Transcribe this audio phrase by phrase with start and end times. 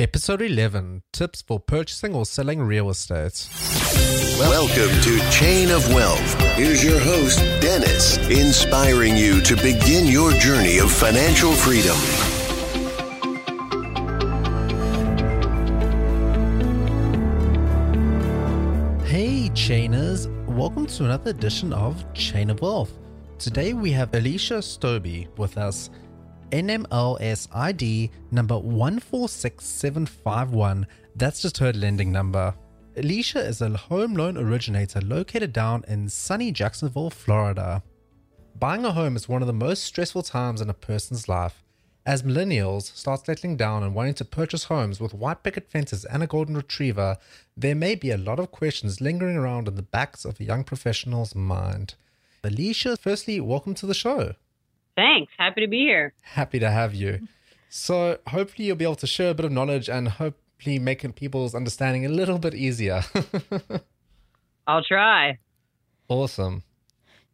[0.00, 3.48] Episode 11 Tips for Purchasing or Selling Real Estate.
[4.38, 6.40] Welcome to Chain of Wealth.
[6.54, 11.96] Here's your host, Dennis, inspiring you to begin your journey of financial freedom.
[19.04, 20.28] Hey, Chainers!
[20.46, 22.96] Welcome to another edition of Chain of Wealth.
[23.40, 25.90] Today we have Elysia Stobbe with us.
[26.50, 30.86] NMLS ID number 146751.
[31.16, 32.54] That's just her lending number.
[32.96, 37.82] Elysia is a home loan originator located down in sunny Jacksonville, Florida.
[38.58, 41.62] Buying a home is one of the most stressful times in a person's life.
[42.06, 46.22] As millennials start settling down and wanting to purchase homes with white picket fences and
[46.22, 47.18] a golden retriever,
[47.56, 50.64] there may be a lot of questions lingering around in the backs of a young
[50.64, 51.94] professional's mind.
[52.42, 54.34] Elysia, firstly, welcome to the show.
[54.98, 55.32] Thanks.
[55.38, 56.12] Happy to be here.
[56.22, 57.28] Happy to have you.
[57.68, 61.54] So, hopefully, you'll be able to share a bit of knowledge and hopefully make people's
[61.54, 63.02] understanding a little bit easier.
[64.66, 65.38] I'll try.
[66.08, 66.64] Awesome.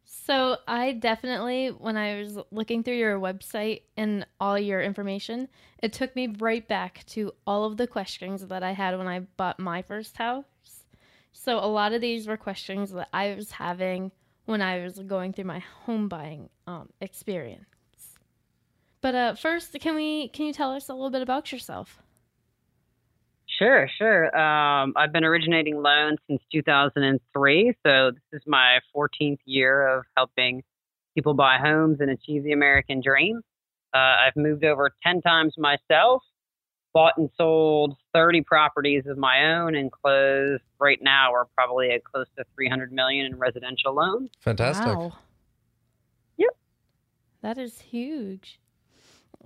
[0.03, 5.47] So, I definitely, when I was looking through your website and all your information,
[5.81, 9.21] it took me right back to all of the questions that I had when I
[9.21, 10.45] bought my first house.
[11.33, 14.11] So, a lot of these were questions that I was having
[14.45, 17.65] when I was going through my home buying um, experience.
[19.01, 22.01] But uh, first, can we can you tell us a little bit about yourself?
[23.59, 24.35] Sure, sure.
[24.35, 30.63] Um, I've been originating loans since 2003, so this is my 14th year of helping
[31.13, 33.41] people buy homes and achieve the American dream.
[33.93, 36.21] Uh, I've moved over 10 times myself,
[36.95, 42.03] bought and sold 30 properties of my own and closed right now we're probably at
[42.05, 44.87] close to 300 million in residential loans Fantastic.
[44.87, 45.13] Wow.
[46.37, 46.55] Yep.
[47.41, 48.59] That is huge.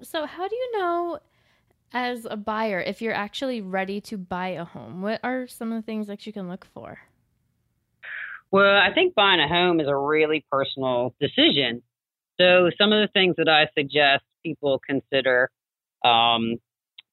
[0.01, 1.19] So, how do you know
[1.91, 5.01] as a buyer if you're actually ready to buy a home?
[5.01, 6.99] What are some of the things that you can look for?
[8.51, 11.81] well i think buying a home is a really personal decision
[12.39, 15.49] so some of the things that i suggest people consider
[16.03, 16.55] um,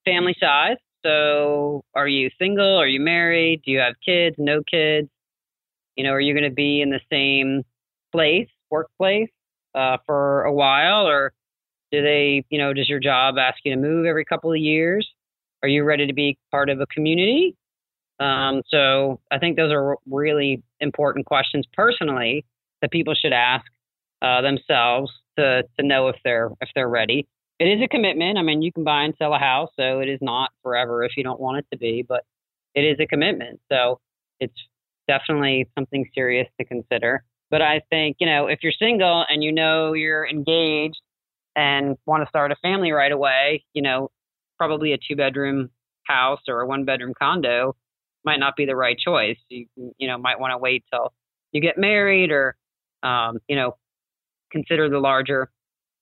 [0.06, 0.77] family size.
[1.05, 2.78] So are you single?
[2.78, 3.62] Are you married?
[3.65, 4.37] Do you have kids?
[4.39, 5.09] No kids?
[5.97, 7.65] You know are you going to be in the same
[8.12, 9.31] place workplace
[9.75, 11.06] uh, for a while?
[11.06, 11.33] Or
[11.93, 15.06] do they you know does your job ask you to move every couple of years?
[15.62, 17.56] Are you ready to be part of a community?
[18.19, 22.47] Um, so i think those are really important questions personally
[22.81, 23.67] that people should ask
[24.23, 27.27] uh, themselves to, to know if they're if they're ready
[27.59, 28.39] it is a commitment.
[28.39, 31.12] I mean you can buy and sell a house so it is not forever if
[31.17, 32.25] you don't want it to be but
[32.75, 33.61] it is a commitment.
[33.71, 34.00] So
[34.41, 34.55] it's
[35.09, 37.25] definitely something serious to consider.
[37.50, 41.00] But i think you know if you're single and you know you're engaged
[41.56, 44.11] and want to start a family right away, you know,
[44.59, 45.71] probably a two bedroom
[46.06, 47.75] house or a one bedroom condo
[48.25, 49.38] might not be the right choice.
[49.49, 49.67] You
[49.99, 51.12] you know might want to wait till
[51.53, 52.56] you get married or
[53.03, 53.77] um, you know
[54.53, 55.50] consider the larger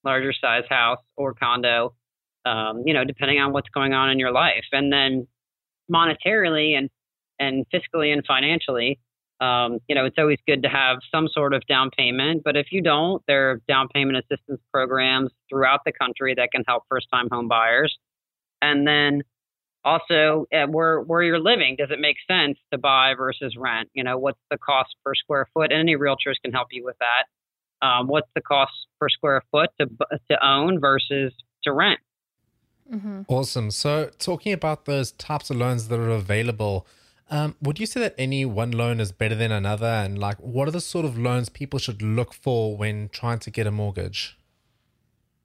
[0.04, 1.94] larger size house or condo.
[2.46, 5.26] Um, you know, depending on what's going on in your life, and then
[5.90, 6.90] monetarily and
[7.38, 9.00] and fiscally and financially,
[9.40, 12.42] um, you know, it's always good to have some sort of down payment.
[12.44, 16.64] But if you don't, there are down payment assistance programs throughout the country that can
[16.66, 17.96] help first time home buyers.
[18.62, 19.22] And then
[19.84, 23.90] also, uh, where where you're living, does it make sense to buy versus rent?
[23.92, 25.72] You know, what's the cost per square foot?
[25.72, 27.24] And any realtors can help you with that.
[27.82, 29.86] Um, what's the cost per square foot to
[30.30, 31.32] to own versus
[31.64, 32.00] to rent?
[32.92, 33.22] Mm-hmm.
[33.28, 33.70] Awesome.
[33.70, 36.86] So, talking about those types of loans that are available,
[37.30, 39.86] um, would you say that any one loan is better than another?
[39.86, 43.50] And, like, what are the sort of loans people should look for when trying to
[43.50, 44.38] get a mortgage?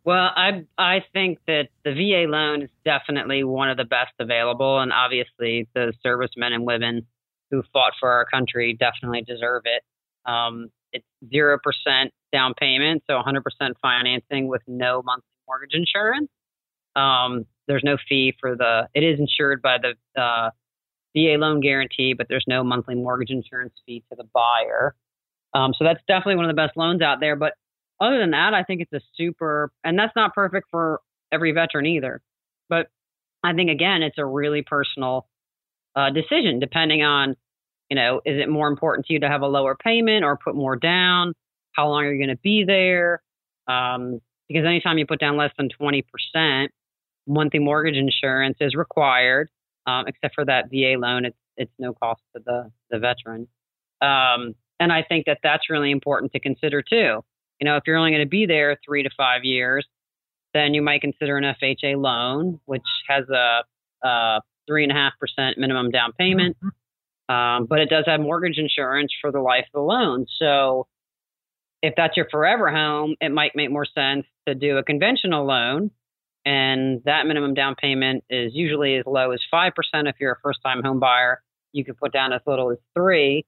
[0.03, 4.79] Well, I I think that the VA loan is definitely one of the best available,
[4.79, 7.05] and obviously the servicemen and women
[7.51, 9.83] who fought for our country definitely deserve it.
[10.29, 13.41] Um, it's zero percent down payment, so 100%
[13.81, 16.29] financing with no monthly mortgage insurance.
[16.95, 18.87] Um, there's no fee for the.
[18.93, 20.49] It is insured by the uh,
[21.15, 24.95] VA loan guarantee, but there's no monthly mortgage insurance fee to the buyer.
[25.53, 27.35] Um, so that's definitely one of the best loans out there.
[27.35, 27.53] But
[27.99, 31.01] other than that, I think it's a super, and that's not perfect for
[31.31, 32.21] every veteran either.
[32.69, 32.87] But
[33.43, 35.27] I think again, it's a really personal
[35.95, 37.35] uh, decision depending on,
[37.89, 40.55] you know, is it more important to you to have a lower payment or put
[40.55, 41.33] more down?
[41.73, 43.21] How long are you going to be there?
[43.67, 46.67] Um, because anytime you put down less than 20%,
[47.27, 49.49] monthly mortgage insurance is required,
[49.85, 51.25] um, except for that VA loan.
[51.25, 53.47] It's, it's no cost to the, the veteran.
[54.01, 57.23] Um, and I think that that's really important to consider too.
[57.59, 59.85] You know, if you're only going to be there three to five years,
[60.53, 63.63] then you might consider an FHA loan, which has a,
[64.07, 66.57] a three and a half percent minimum down payment,
[67.29, 70.25] um, but it does have mortgage insurance for the life of the loan.
[70.39, 70.87] So
[71.81, 75.91] if that's your forever home, it might make more sense to do a conventional loan.
[76.45, 79.71] And that minimum down payment is usually as low as 5%
[80.05, 81.41] if you're a first time home buyer.
[81.71, 83.45] You can put down as little as three,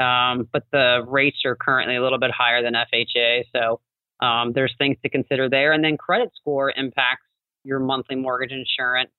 [0.00, 3.44] um, but the rates are currently a little bit higher than FHA.
[3.54, 3.80] So
[4.26, 5.72] um, there's things to consider there.
[5.72, 7.26] And then credit score impacts
[7.62, 9.10] your monthly mortgage insurance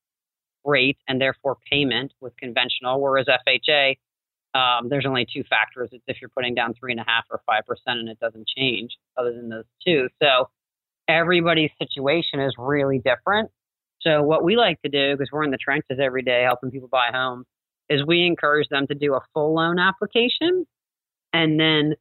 [0.65, 3.97] rate and therefore payment with conventional, whereas FHA,
[4.55, 5.89] um, there's only two factors.
[5.91, 8.47] It's if you're putting down three and a half or five percent and it doesn't
[8.47, 10.09] change other than those two.
[10.21, 10.49] So
[11.07, 13.49] everybody's situation is really different.
[14.01, 16.89] So what we like to do, because we're in the trenches every day helping people
[16.89, 17.45] buy homes,
[17.89, 20.65] is we encourage them to do a full loan application
[21.31, 21.95] and then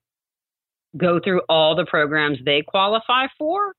[0.96, 3.72] go through all the programs they qualify for.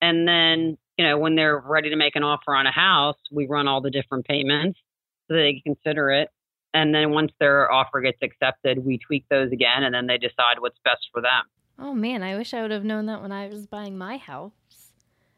[0.00, 3.48] And then, you know, when they're ready to make an offer on a house, we
[3.48, 4.78] run all the different payments
[5.26, 6.28] so they can consider it.
[6.74, 10.60] And then once their offer gets accepted, we tweak those again and then they decide
[10.60, 11.42] what's best for them.
[11.76, 14.52] Oh man, I wish I would have known that when I was buying my house.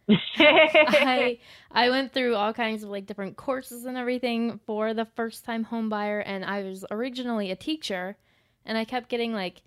[0.37, 1.39] I
[1.73, 5.65] I went through all kinds of like different courses and everything for the first time
[5.65, 8.19] home buyer and I was originally a teacher
[8.67, 9.63] and I kept getting like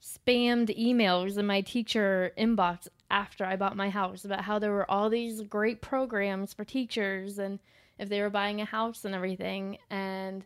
[0.00, 4.90] spammed emails in my teacher inbox after I bought my house about how there were
[4.90, 7.58] all these great programs for teachers and
[7.98, 10.44] if they were buying a house and everything and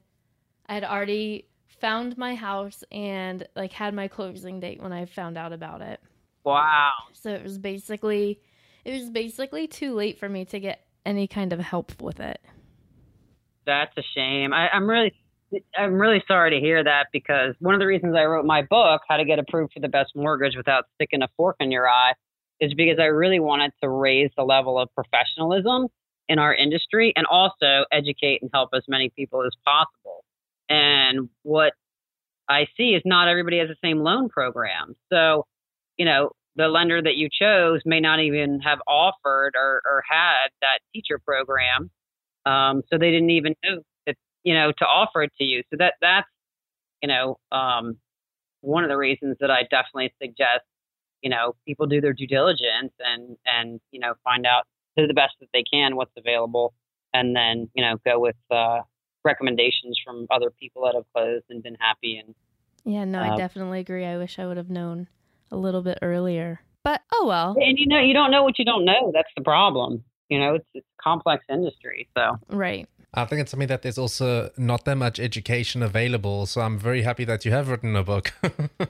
[0.66, 1.46] I had already
[1.80, 6.00] found my house and like had my closing date when I found out about it.
[6.44, 6.92] Wow.
[7.12, 8.40] So it was basically
[8.84, 12.40] it was basically too late for me to get any kind of help with it.
[13.66, 14.52] That's a shame.
[14.52, 15.12] I, I'm really
[15.76, 19.02] I'm really sorry to hear that because one of the reasons I wrote my book,
[19.08, 22.12] How to Get Approved for the Best Mortgage Without Sticking a Fork in Your Eye,
[22.60, 25.88] is because I really wanted to raise the level of professionalism
[26.28, 30.24] in our industry and also educate and help as many people as possible.
[30.68, 31.72] And what
[32.48, 34.94] I see is not everybody has the same loan program.
[35.12, 35.46] So,
[35.96, 40.48] you know, the lender that you chose may not even have offered or, or had
[40.60, 41.90] that teacher program.
[42.46, 45.62] Um, so they didn't even know that, you know, to offer it to you.
[45.70, 46.28] So that that's,
[47.02, 47.98] you know, um,
[48.60, 50.64] one of the reasons that I definitely suggest,
[51.22, 54.64] you know, people do their due diligence and and you know find out
[54.98, 56.74] to the best that they can what's available,
[57.12, 58.80] and then you know go with uh,
[59.24, 62.16] recommendations from other people that have closed and been happy.
[62.16, 62.34] And
[62.84, 64.04] yeah, no, uh, I definitely agree.
[64.04, 65.08] I wish I would have known
[65.50, 67.56] a little bit earlier, but oh well.
[67.58, 69.10] And you know, you don't know what you don't know.
[69.14, 70.04] That's the problem.
[70.28, 72.08] You know, it's it's a complex industry.
[72.16, 72.88] So right.
[73.12, 76.46] I think it's something that there's also not that much education available.
[76.46, 78.32] So I'm very happy that you have written a book.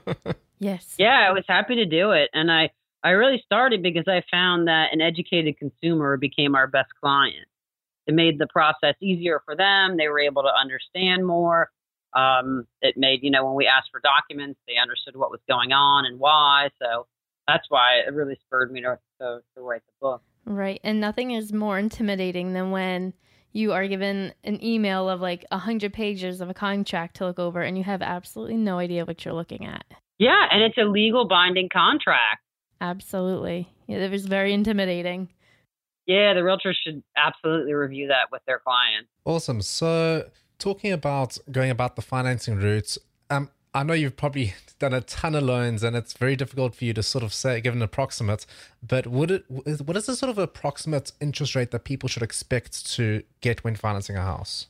[0.58, 0.94] yes.
[0.98, 2.28] Yeah, I was happy to do it.
[2.34, 2.70] And I,
[3.02, 7.46] I really started because I found that an educated consumer became our best client.
[8.06, 9.96] It made the process easier for them.
[9.96, 11.70] They were able to understand more.
[12.14, 15.72] Um, it made, you know, when we asked for documents, they understood what was going
[15.72, 16.70] on and why.
[16.82, 17.06] So
[17.46, 20.22] that's why it really spurred me to, to, to write the book.
[20.44, 20.80] Right.
[20.82, 23.14] And nothing is more intimidating than when
[23.52, 27.38] you are given an email of like a hundred pages of a contract to look
[27.38, 29.84] over and you have absolutely no idea what you're looking at.
[30.18, 32.42] Yeah, and it's a legal binding contract.
[32.80, 33.68] Absolutely.
[33.86, 35.28] Yeah, it was very intimidating.
[36.06, 39.06] Yeah, the realtor should absolutely review that with their client.
[39.24, 39.62] Awesome.
[39.62, 40.28] So
[40.58, 42.98] talking about going about the financing routes,
[43.30, 46.84] um, I know you've probably done a ton of loans and it's very difficult for
[46.84, 48.44] you to sort of say, give an approximate,
[48.82, 52.90] but would it, what is the sort of approximate interest rate that people should expect
[52.94, 54.66] to get when financing a house?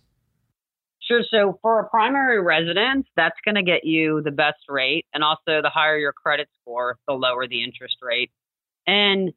[1.02, 1.22] Sure.
[1.30, 5.06] So for a primary residence, that's going to get you the best rate.
[5.14, 8.30] And also, the higher your credit score, the lower the interest rate.
[8.86, 9.32] And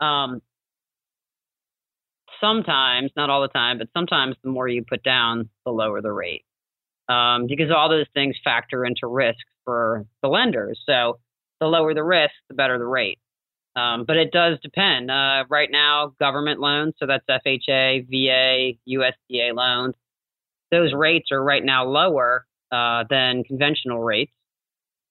[0.00, 0.42] um,
[2.38, 6.12] sometimes, not all the time, but sometimes the more you put down, the lower the
[6.12, 6.44] rate
[7.10, 10.80] um, because all those things factor into risk for the lenders.
[10.86, 11.18] So
[11.60, 13.18] the lower the risk, the better the rate.
[13.74, 15.10] Um, but it does depend.
[15.10, 19.94] Uh, right now, government loans, so that's FHA, VA, USDA loans,
[20.70, 24.32] those rates are right now lower uh, than conventional rates.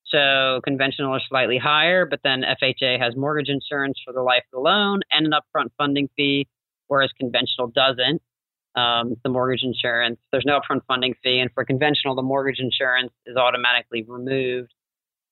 [0.05, 4.57] So conventional are slightly higher, but then FHA has mortgage insurance for the life of
[4.57, 6.47] the loan and an upfront funding fee,
[6.87, 8.21] whereas conventional doesn't.
[8.75, 10.19] Um, the mortgage insurance.
[10.31, 14.73] There's no upfront funding fee, and for conventional, the mortgage insurance is automatically removed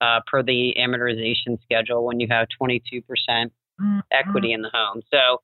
[0.02, 4.00] uh, per the amortization schedule when you have 22% mm-hmm.
[4.12, 5.02] equity in the home.
[5.12, 5.42] So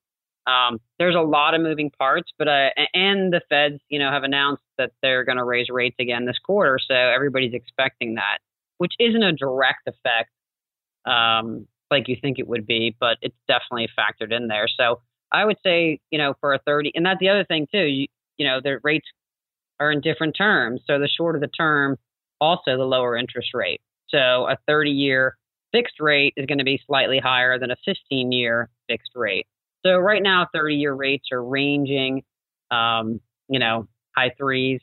[0.52, 4.24] um, there's a lot of moving parts, but uh, and the Feds, you know, have
[4.24, 8.40] announced that they're going to raise rates again this quarter, so everybody's expecting that,
[8.78, 10.30] which isn't a direct effect
[11.06, 14.68] um, like you think it would be, but it's definitely factored in there.
[14.68, 15.02] So
[15.34, 17.84] I would say, you know, for a 30, and that's the other thing too.
[17.86, 19.08] You, you know, the rates
[19.80, 20.82] are in different terms.
[20.88, 21.98] So the shorter the term,
[22.40, 23.82] also the lower interest rate.
[24.10, 25.38] So a 30 year
[25.72, 29.48] fixed rate is going to be slightly higher than a 15 year fixed rate.
[29.86, 32.24] So right now, 30 year rates are ranging,
[32.72, 34.80] um, you know, high threes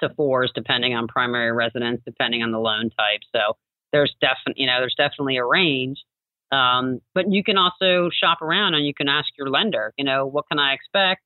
[0.00, 3.20] to fours, depending on primary residence, depending on the loan type.
[3.34, 3.56] So
[3.92, 5.98] there's definitely, you know, there's definitely a range.
[6.52, 10.26] Um, but you can also shop around and you can ask your lender, you know,
[10.26, 11.22] what can I expect?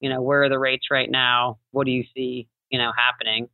[0.00, 1.58] You know, where are the rates right now?
[1.70, 3.48] What do you see, you know, happening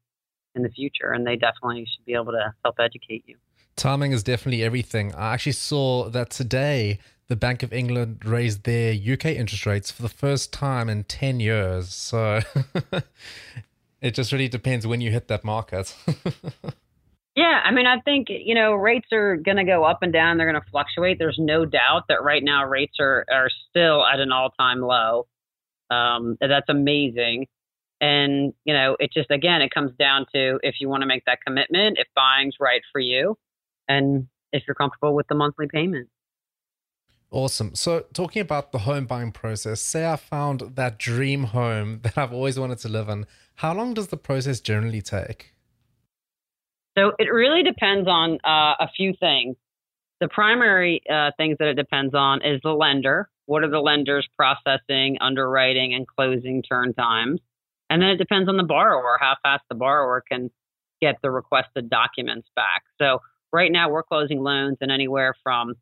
[0.54, 1.12] in the future?
[1.12, 3.36] And they definitely should be able to help educate you.
[3.76, 5.14] Timing is definitely everything.
[5.14, 10.02] I actually saw that today the Bank of England raised their UK interest rates for
[10.02, 11.94] the first time in 10 years.
[11.94, 12.40] So
[14.00, 15.94] it just really depends when you hit that market.
[17.38, 20.38] Yeah, I mean, I think you know rates are going to go up and down.
[20.38, 21.20] They're going to fluctuate.
[21.20, 25.28] There's no doubt that right now rates are are still at an all time low.
[25.88, 27.46] Um, that's amazing,
[28.00, 31.26] and you know, it just again it comes down to if you want to make
[31.26, 33.38] that commitment, if buying's right for you,
[33.86, 36.08] and if you're comfortable with the monthly payment.
[37.30, 37.76] Awesome.
[37.76, 42.32] So, talking about the home buying process, say I found that dream home that I've
[42.32, 43.26] always wanted to live in.
[43.54, 45.54] How long does the process generally take?
[46.98, 49.56] So it really depends on uh, a few things.
[50.20, 53.28] The primary uh, things that it depends on is the lender.
[53.46, 57.40] What are the lenders processing, underwriting, and closing turn times?
[57.88, 60.50] And then it depends on the borrower, how fast the borrower can
[61.00, 62.82] get the requested documents back.
[63.00, 63.20] So
[63.52, 65.74] right now we're closing loans in anywhere from,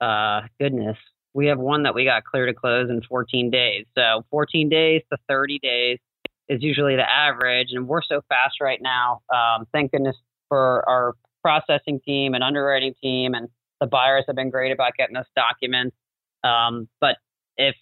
[0.00, 0.96] uh, goodness,
[1.34, 3.84] we have one that we got clear to close in 14 days.
[3.98, 5.98] So 14 days to 30 days
[6.48, 7.68] is usually the average.
[7.72, 9.22] And we're so fast right now.
[9.32, 10.16] Um, thank goodness
[10.48, 13.48] for our processing team and underwriting team, and
[13.80, 15.96] the buyers have been great about getting us documents.
[16.42, 17.16] Um, but
[17.56, 17.74] if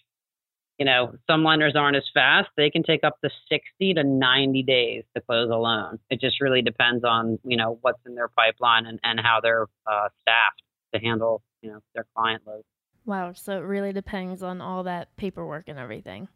[0.77, 4.63] you know some lenders aren't as fast, they can take up to 60 to 90
[4.63, 5.99] days to close a loan.
[6.09, 9.67] It just really depends on you know what's in their pipeline and, and how they're
[9.87, 10.61] uh, staffed
[10.93, 12.63] to handle you know their client load.
[13.05, 16.29] Wow, so it really depends on all that paperwork and everything.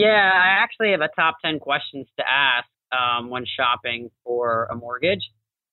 [0.00, 4.74] Yeah, I actually have a top 10 questions to ask um, when shopping for a
[4.74, 5.20] mortgage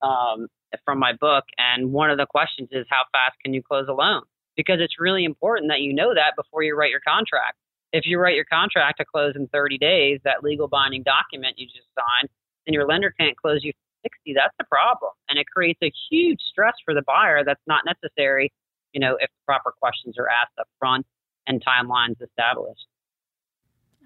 [0.02, 0.48] um,
[0.84, 1.46] from my book.
[1.58, 4.24] And one of the questions is how fast can you close a loan?
[4.58, 7.56] Because it's really important that you know that before you write your contract.
[7.94, 11.66] If you write your contract to close in 30 days, that legal binding document you
[11.66, 12.28] just signed,
[12.66, 13.72] and your lender can't close you
[14.04, 15.14] 60, that's a problem.
[15.30, 18.52] And it creates a huge stress for the buyer that's not necessary,
[18.92, 21.06] you know, if proper questions are asked up front
[21.48, 22.88] and timelines established.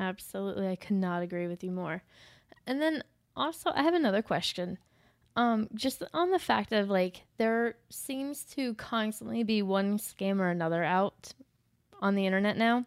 [0.01, 0.67] Absolutely.
[0.67, 2.01] I could not agree with you more.
[2.65, 3.03] And then
[3.36, 4.79] also, I have another question.
[5.36, 10.50] Um, just on the fact of like, there seems to constantly be one scam or
[10.50, 11.34] another out
[12.01, 12.86] on the internet now.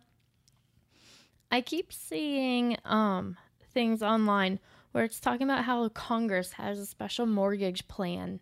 [1.53, 3.37] I keep seeing um,
[3.73, 4.59] things online
[4.91, 8.41] where it's talking about how Congress has a special mortgage plan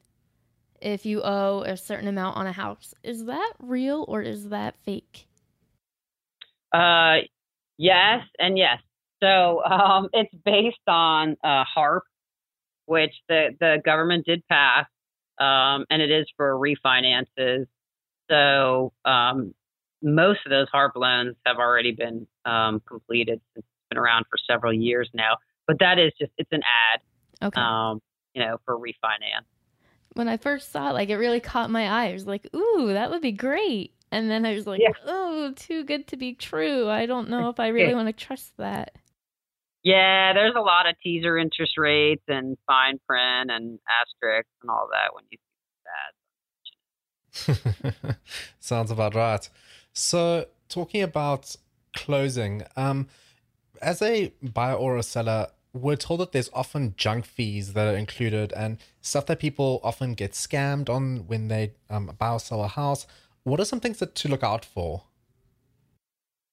[0.81, 2.95] if you owe a certain amount on a house.
[3.03, 5.27] Is that real or is that fake?
[6.73, 7.19] Uh,
[7.77, 8.79] Yes, and yes.
[9.23, 12.05] So um, it's based on uh, HARP,
[12.87, 14.87] which the, the government did pass,
[15.39, 17.67] um, and it is for refinances.
[18.31, 19.55] So um,
[20.03, 23.41] most of those HARP loans have already been um, completed.
[23.55, 25.39] Since it's been around for several years now.
[25.67, 27.01] But that is just, it's an ad,
[27.47, 27.61] okay.
[27.61, 28.01] Um,
[28.35, 29.47] you know, for refinance.
[30.15, 32.11] When I first saw it, like it really caught my eye.
[32.11, 33.95] I was like, ooh, that would be great.
[34.13, 34.93] And then I was like, yeah.
[35.07, 36.89] oh, too good to be true.
[36.91, 38.95] I don't know if I really want to trust that.
[39.83, 44.89] Yeah, there's a lot of teaser interest rates and fine print and asterisks and all
[44.93, 45.39] that when you
[47.35, 47.57] see
[48.05, 48.17] that.
[48.61, 49.49] Sounds about right.
[49.95, 51.57] So, talking about
[51.97, 53.09] closing, um,
[53.81, 57.97] as a buyer or a seller, we're told that there's often junk fees that are
[57.97, 62.63] included and stuff that people often get scammed on when they um, buy or sell
[62.63, 63.07] a house.
[63.45, 65.03] What are some things that to look out for?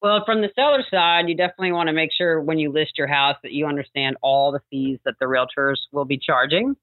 [0.01, 3.07] Well, from the seller side, you definitely want to make sure when you list your
[3.07, 6.75] house that you understand all the fees that the realtors will be charging.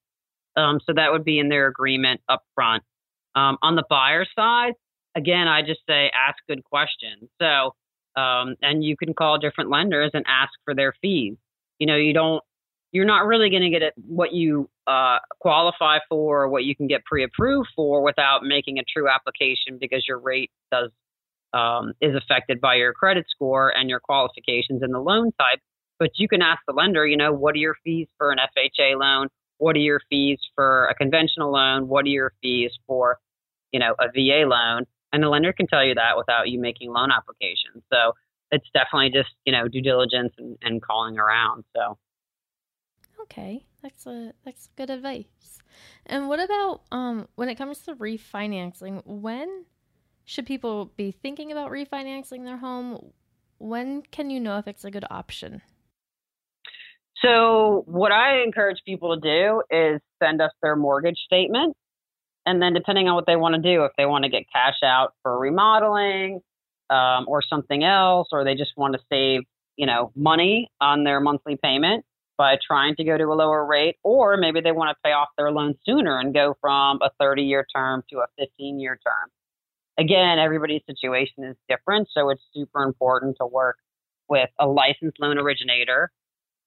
[0.57, 2.83] Um, so that would be in their agreement up front.
[3.35, 4.75] Um, on the buyer side,
[5.15, 7.29] again, I just say ask good questions.
[7.41, 7.75] So
[8.17, 11.37] Um, and you can call different lenders and ask for their fees.
[11.79, 12.43] You know, you don't,
[12.93, 16.75] you're not really going to get it what you uh, qualify for, or what you
[16.75, 20.91] can get pre-approved for, without making a true application because your rate does
[21.53, 25.61] um, is affected by your credit score and your qualifications and the loan type.
[25.99, 28.99] But you can ask the lender, you know, what are your fees for an FHA
[28.99, 29.29] loan?
[29.59, 31.89] What are your fees for a conventional loan?
[31.89, 33.19] What are your fees for,
[33.73, 34.85] you know, a VA loan?
[35.13, 37.83] And the lender can tell you that without you making loan applications.
[37.91, 38.13] So
[38.51, 41.65] it's definitely just, you know, due diligence and, and calling around.
[41.75, 41.97] So
[43.31, 45.59] Okay, that's a that's good advice.
[46.07, 49.03] And what about um when it comes to refinancing?
[49.05, 49.65] When
[50.25, 53.13] should people be thinking about refinancing their home?
[53.59, 55.63] When can you know if it's a good option?
[57.23, 61.75] So, what I encourage people to do is send us their mortgage statement.
[62.45, 64.83] And then, depending on what they want to do, if they want to get cash
[64.85, 66.41] out for remodeling
[66.91, 69.41] um, or something else, or they just want to save,
[69.77, 72.05] you know, money on their monthly payment
[72.37, 75.29] by trying to go to a lower rate, or maybe they want to pay off
[75.37, 79.31] their loan sooner and go from a 30 year term to a 15 year term.
[79.99, 83.79] Again, everybody's situation is different, so it's super important to work
[84.29, 86.11] with a licensed loan originator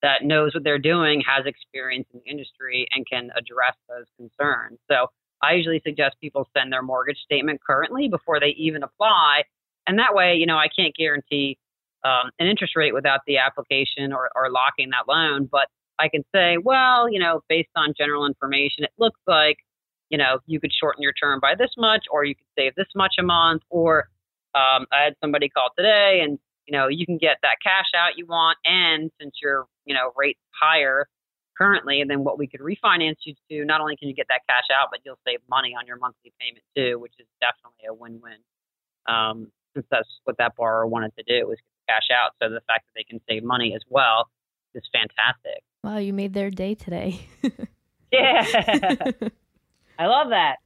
[0.01, 4.79] that knows what they're doing, has experience in the industry, and can address those concerns.
[4.89, 5.07] So
[5.41, 9.43] I usually suggest people send their mortgage statement currently before they even apply.
[9.87, 11.57] And that way, you know, I can't guarantee
[12.03, 15.67] um, an interest rate without the application or, or locking that loan, but
[15.99, 19.57] I can say, well, you know, based on general information, it looks like,
[20.09, 22.87] you know, you could shorten your term by this much, or you could save this
[22.95, 24.09] much a month, or
[24.55, 26.39] um, I had somebody call today and
[26.69, 30.11] you know, you can get that cash out you want, and since your, you know,
[30.15, 31.07] rate's higher
[31.57, 34.65] currently than what we could refinance you to, not only can you get that cash
[34.71, 38.37] out, but you'll save money on your monthly payment too, which is definitely a win-win.
[39.07, 41.57] Um, since that's what that borrower wanted to do was
[41.89, 44.29] cash out, so the fact that they can save money as well
[44.75, 45.63] is fantastic.
[45.83, 47.21] Wow, you made their day today.
[48.11, 48.45] yeah,
[49.99, 50.57] I love that.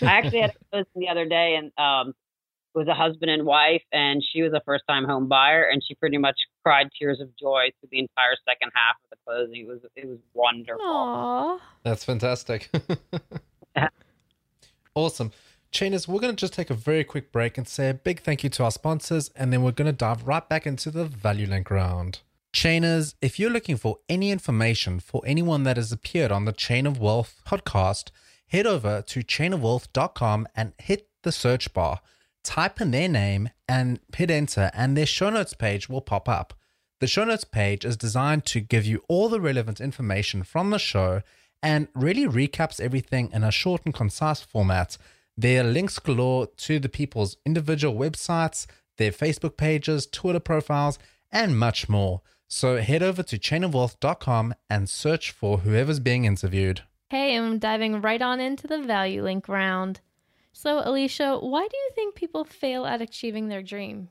[0.00, 2.14] I actually had a post the other day, and um,
[2.74, 5.94] was a husband and wife, and she was a first time home buyer, and she
[5.94, 9.62] pretty much cried tears of joy through the entire second half of the closing.
[9.62, 10.84] It was it was wonderful.
[10.84, 11.60] Aww.
[11.82, 12.70] That's fantastic.
[14.94, 15.32] awesome.
[15.72, 18.44] Chainers, we're going to just take a very quick break and say a big thank
[18.44, 21.46] you to our sponsors, and then we're going to dive right back into the Value
[21.46, 22.20] Link round.
[22.54, 26.86] Chainers, if you're looking for any information for anyone that has appeared on the Chain
[26.86, 28.10] of Wealth podcast,
[28.48, 32.00] head over to chainofwealth.com and hit the search bar
[32.44, 36.52] type in their name and hit enter, and their show notes page will pop up.
[37.00, 40.78] The show notes page is designed to give you all the relevant information from the
[40.78, 41.22] show
[41.62, 44.98] and really recaps everything in a short and concise format.
[45.36, 48.66] There are links galore to the people's individual websites,
[48.98, 50.98] their Facebook pages, Twitter profiles,
[51.30, 52.20] and much more.
[52.48, 56.82] So head over to chainofwealth.com and search for whoever's being interviewed.
[57.08, 60.00] Hey, I'm diving right on into the value link round.
[60.52, 64.08] So, Elysia, why do you think people fail at achieving their dreams?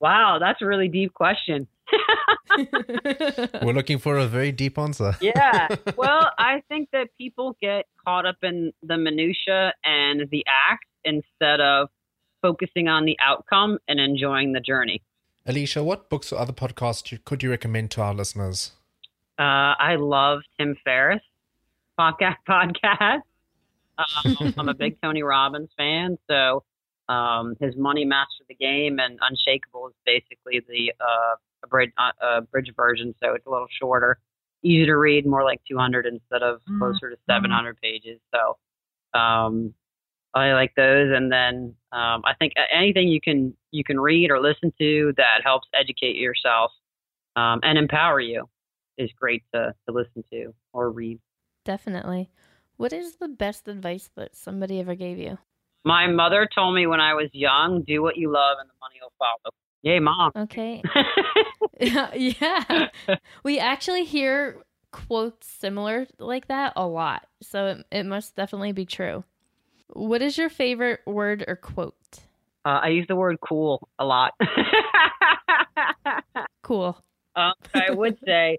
[0.00, 1.66] Wow, that's a really deep question.
[3.62, 5.16] We're looking for a very deep answer.
[5.20, 5.68] yeah.
[5.96, 11.60] Well, I think that people get caught up in the minutia and the act instead
[11.60, 11.88] of
[12.40, 15.02] focusing on the outcome and enjoying the journey.
[15.46, 18.72] Elysia, what books or other podcasts could you recommend to our listeners?
[19.38, 21.22] Uh, I love Tim Ferriss
[21.98, 22.36] podcast.
[22.48, 23.22] podcast.
[23.98, 26.64] Um, I'm a big Tony Robbins fan, so
[27.08, 31.34] um, his Money Master the Game and Unshakable is basically the uh,
[31.68, 34.18] bridge, uh, bridge version, so it's a little shorter,
[34.62, 36.78] easy to read, more like 200 instead of mm-hmm.
[36.78, 38.20] closer to 700 pages.
[38.34, 39.74] So um,
[40.34, 44.40] I like those, and then um, I think anything you can you can read or
[44.40, 46.72] listen to that helps educate yourself
[47.36, 48.48] um, and empower you
[48.98, 51.18] is great to, to listen to or read.
[51.64, 52.30] Definitely.
[52.76, 55.38] What is the best advice that somebody ever gave you?
[55.84, 59.00] My mother told me when I was young, do what you love and the money
[59.00, 59.52] will follow.
[59.82, 60.30] Yay, mom.
[60.36, 60.82] Okay.
[61.80, 62.88] yeah.
[63.42, 67.26] We actually hear quotes similar like that a lot.
[67.42, 69.24] So it, it must definitely be true.
[69.88, 71.94] What is your favorite word or quote?
[72.64, 74.32] Uh, I use the word cool a lot.
[76.62, 76.96] cool.
[77.34, 78.58] Um, I would say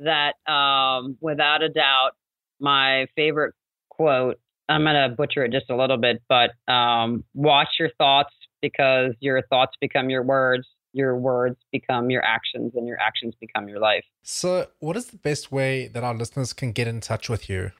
[0.00, 2.12] that um, without a doubt,
[2.58, 3.54] my favorite
[3.88, 4.40] quote.
[4.66, 8.32] I'm going to butcher it just a little bit, but um, watch your thoughts
[8.64, 13.68] because your thoughts become your words, your words become your actions, and your actions become
[13.68, 14.04] your life.
[14.22, 17.72] So, what is the best way that our listeners can get in touch with you?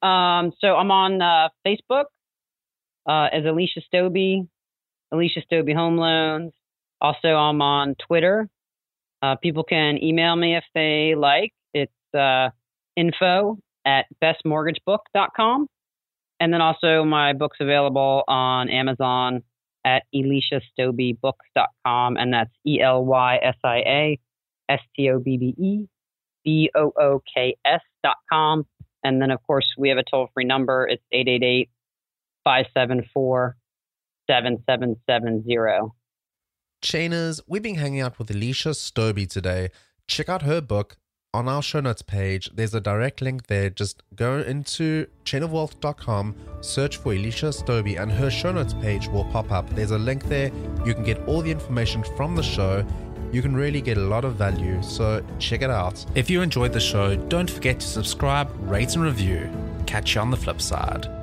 [0.00, 2.06] Um, so, I'm on uh, Facebook
[3.06, 4.48] uh, as Elysia Stobbe,
[5.12, 6.52] Elysia Stobbe Home Loans.
[7.02, 8.48] Also, I'm on Twitter.
[9.20, 11.52] Uh, people can email me if they like.
[11.74, 12.48] It's uh,
[12.96, 15.66] info at bestmortgagebook.com.
[16.40, 19.42] And then also my book's available on Amazon
[19.84, 22.16] at elysiastobbebooks.com.
[22.16, 24.18] And that's E L Y S I A
[24.68, 25.88] S T O B B E
[26.44, 28.66] B O O K S.com.
[29.04, 30.86] And then, of course, we have a toll free number.
[30.86, 31.68] It's 888
[32.44, 33.56] 574
[34.28, 35.92] 7770.
[36.84, 39.70] Chainers, we've been hanging out with Elysia Stobbe today.
[40.08, 40.96] Check out her book
[41.34, 42.50] on our show notes page.
[42.54, 43.70] There's a direct link there.
[43.70, 49.50] Just go into chainofwealth.com, search for Elysia Stobbe, and her show notes page will pop
[49.50, 49.68] up.
[49.70, 50.50] There's a link there.
[50.84, 52.84] You can get all the information from the show.
[53.32, 56.04] You can really get a lot of value, so check it out.
[56.14, 59.50] If you enjoyed the show, don't forget to subscribe, rate, and review.
[59.86, 61.21] Catch you on the flip side.